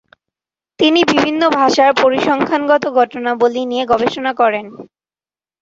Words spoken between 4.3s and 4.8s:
করেন।